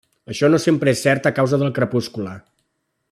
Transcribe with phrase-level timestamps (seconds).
[0.35, 2.35] Això no sempre és cert a causa del crepuscle.